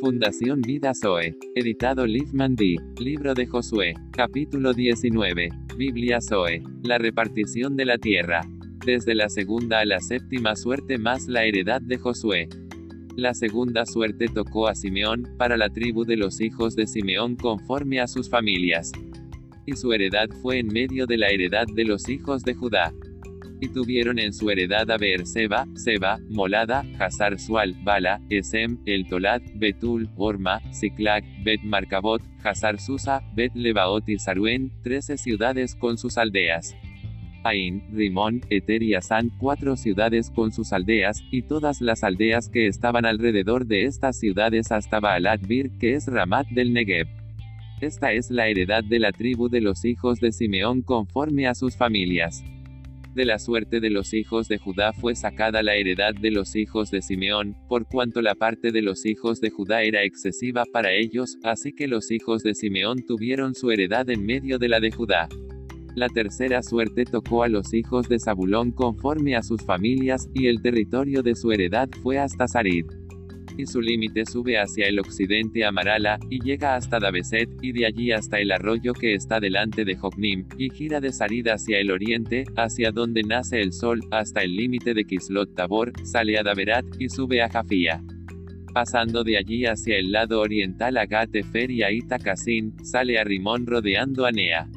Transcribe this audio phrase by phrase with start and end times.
[0.00, 1.34] Fundación Vida Zoe.
[1.56, 2.76] Editado Liefman D.
[3.00, 3.94] Libro de Josué.
[4.12, 5.48] Capítulo 19.
[5.76, 6.62] Biblia Zoe.
[6.84, 8.42] La repartición de la tierra.
[8.86, 12.48] Desde la segunda a la séptima suerte más la heredad de Josué.
[13.16, 18.00] La segunda suerte tocó a Simeón, para la tribu de los hijos de Simeón conforme
[18.00, 18.92] a sus familias.
[19.66, 22.94] Y su heredad fue en medio de la heredad de los hijos de Judá
[23.60, 29.42] y tuvieron en su heredad a Beerseba, Seba, Molada, Hazar Sual, Bala, Esem, El Tolat,
[29.54, 36.18] Betul, Orma, Ziklag, Bet Marcabot, Hazar Susa, Bet Lebaot y Saruen, trece ciudades con sus
[36.18, 36.76] aldeas.
[37.44, 42.66] Ain, Rimón, Eter y Asán, cuatro ciudades con sus aldeas, y todas las aldeas que
[42.66, 47.06] estaban alrededor de estas ciudades hasta Baalat Bir, que es Ramat del Negev.
[47.80, 51.76] Esta es la heredad de la tribu de los hijos de Simeón conforme a sus
[51.76, 52.42] familias
[53.14, 56.90] de la suerte de los hijos de Judá fue sacada la heredad de los hijos
[56.90, 61.36] de Simeón, por cuanto la parte de los hijos de Judá era excesiva para ellos,
[61.42, 65.28] así que los hijos de Simeón tuvieron su heredad en medio de la de Judá.
[65.94, 70.62] La tercera suerte tocó a los hijos de Zabulón conforme a sus familias, y el
[70.62, 72.86] territorio de su heredad fue hasta Sarid
[73.58, 77.84] y su límite sube hacia el occidente a Marala, y llega hasta Dabeset, y de
[77.84, 81.90] allí hasta el arroyo que está delante de Joknim, y gira de salida hacia el
[81.90, 86.86] oriente, hacia donde nace el sol, hasta el límite de Kislot Tabor, sale a Daberat,
[86.98, 88.02] y sube a Jafía.
[88.72, 93.66] Pasando de allí hacia el lado oriental a Gatefer y a Itakasin, sale a Rimón
[93.66, 94.68] rodeando a Nea.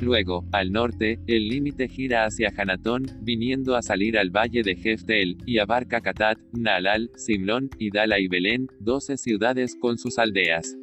[0.00, 5.36] Luego, al norte, el límite gira hacia Hanatón, viniendo a salir al valle de Jeftel,
[5.44, 10.74] y abarca Catat, Nalal, Simlón, Idala y Belén, doce ciudades con sus aldeas.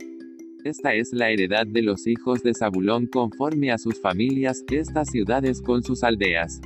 [0.63, 5.61] Esta es la heredad de los hijos de Zabulón conforme a sus familias, estas ciudades
[5.61, 6.61] con sus aldeas.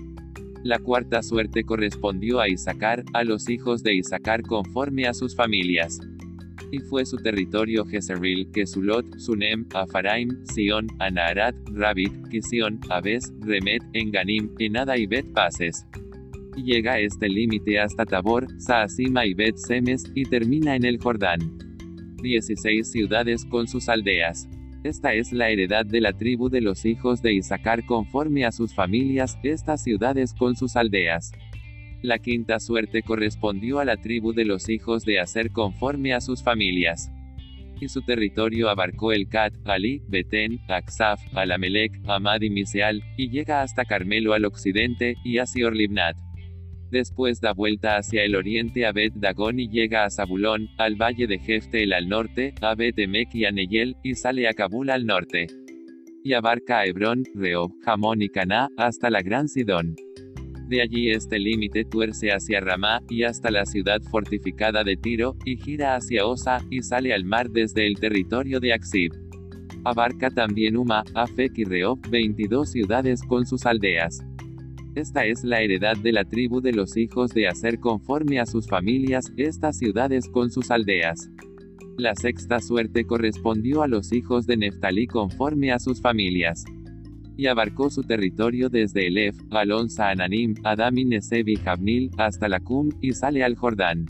[0.63, 5.99] La cuarta suerte correspondió a Isaacar, a los hijos de Isaacar conforme a sus familias
[6.71, 14.49] y fue su territorio Jezreel, Kesulot, Sunem, Afaraim, Sion, Anaharat, Rabit, Kisión, Abes, Remet, Enganim,
[14.57, 15.85] Enada y Bet Pases.
[16.55, 21.39] Llega este límite hasta Tabor, Saasima y Bet Semes, y termina en el Jordán.
[22.21, 24.47] 16 ciudades con sus aldeas.
[24.83, 28.73] Esta es la heredad de la tribu de los hijos de Isaacar conforme a sus
[28.73, 31.31] familias, estas ciudades con sus aldeas.
[32.01, 36.41] La quinta suerte correspondió a la tribu de los hijos de Aser conforme a sus
[36.41, 37.11] familias.
[37.79, 43.61] Y su territorio abarcó el Cat, Ali, Betén, Aksaf, Alamelec, Amad y Miseal, y llega
[43.61, 46.17] hasta Carmelo al occidente, y hacia Orlibnat.
[46.91, 51.25] Después da vuelta hacia el oriente a Bet Dagón y llega a Zabulón, al valle
[51.25, 55.47] de Jeftel al norte, a Bet y a Neyel, y sale a Kabul al norte.
[56.23, 59.95] Y abarca a Hebrón, Rehob, Jamón y Caná, hasta la Gran Sidón.
[60.71, 65.57] De allí este límite tuerce hacia Ramá, y hasta la ciudad fortificada de Tiro, y
[65.57, 69.11] gira hacia Osa, y sale al mar desde el territorio de Axib.
[69.83, 74.23] Abarca también Uma, Afek y Reob, 22 ciudades con sus aldeas.
[74.95, 78.65] Esta es la heredad de la tribu de los hijos de Aser conforme a sus
[78.65, 81.29] familias, estas ciudades con sus aldeas.
[81.97, 86.63] La sexta suerte correspondió a los hijos de Neftalí conforme a sus familias
[87.37, 93.13] y abarcó su territorio desde Elef, Alonza Ananim, Adami Neseb y Jabnil, hasta Lacum, y
[93.13, 94.05] sale al Jordán.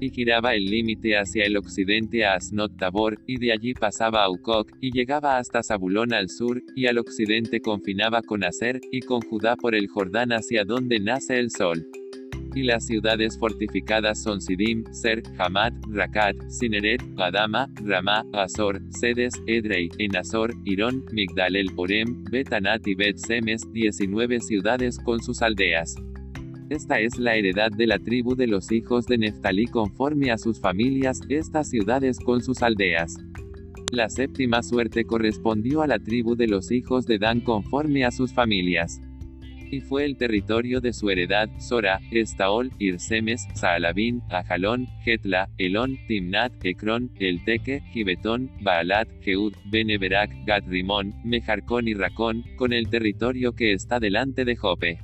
[0.00, 4.30] Y giraba el límite hacia el occidente a Asnot Tabor, y de allí pasaba a
[4.30, 9.20] Ukok, y llegaba hasta Zabulón al sur, y al occidente confinaba con Aser, y con
[9.20, 11.86] Judá por el Jordán hacia donde nace el sol
[12.54, 19.88] y las ciudades fortificadas son Sidim, Ser, Hamad, Rakat, Sineret, Adama, Ramá, Azor, Sedes, Edrei,
[19.98, 25.94] Enazor, Irón, Migdal el Orem, Betanat y Bet Semes, 19 ciudades con sus aldeas.
[26.70, 30.60] Esta es la heredad de la tribu de los hijos de Neftalí conforme a sus
[30.60, 33.14] familias, estas ciudades con sus aldeas.
[33.92, 38.32] La séptima suerte correspondió a la tribu de los hijos de Dan conforme a sus
[38.32, 39.00] familias
[39.72, 46.52] y fue el territorio de su heredad, Sora, Estaol, Irsemes, Saalabín, Ajalón, Getla, Elón, Timnat,
[46.62, 53.98] Ekron, Elteque, Gibetón, Baalat, Jeud, Beneberak, Gatrimón, Mejarcón y Racón, con el territorio que está
[53.98, 54.98] delante de Jope.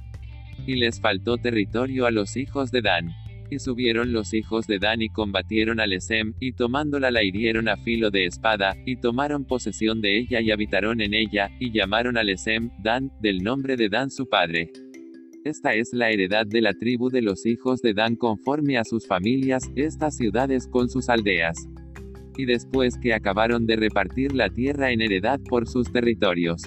[0.67, 3.14] Y les faltó territorio a los hijos de Dan.
[3.50, 7.77] Y subieron los hijos de Dan y combatieron a Lesem, y tomándola la hirieron a
[7.77, 12.23] filo de espada, y tomaron posesión de ella y habitaron en ella, y llamaron a
[12.23, 14.71] Lesem, Dan, del nombre de Dan su padre.
[15.45, 19.06] Esta es la heredad de la tribu de los hijos de Dan conforme a sus
[19.06, 21.56] familias, estas ciudades con sus aldeas.
[22.37, 26.62] Y después que acabaron de repartir la tierra en heredad por sus territorios.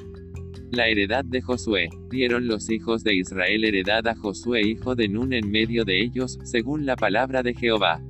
[0.71, 1.89] La heredad de Josué.
[2.09, 6.39] Dieron los hijos de Israel heredad a Josué hijo de Nun en medio de ellos,
[6.45, 8.01] según la palabra de Jehová.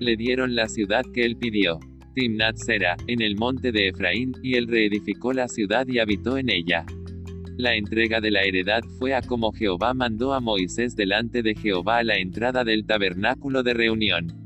[0.00, 1.80] Le dieron la ciudad que él pidió.
[2.14, 6.50] Timnat Sera, en el monte de Efraín, y él reedificó la ciudad y habitó en
[6.50, 6.84] ella.
[7.56, 11.98] La entrega de la heredad fue a como Jehová mandó a Moisés delante de Jehová
[11.98, 14.43] a la entrada del tabernáculo de reunión.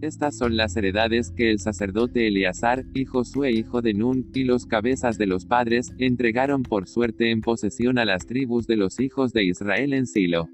[0.00, 4.64] Estas son las heredades que el sacerdote Eleazar, y Josué hijo de Nun, y los
[4.64, 9.34] cabezas de los padres, entregaron por suerte en posesión a las tribus de los hijos
[9.34, 10.48] de Israel en Silo.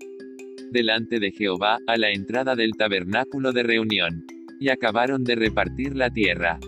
[0.72, 4.26] Delante de Jehová, a la entrada del tabernáculo de reunión.
[4.58, 6.58] Y acabaron de repartir la tierra.